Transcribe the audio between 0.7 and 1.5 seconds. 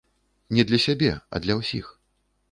сябе, а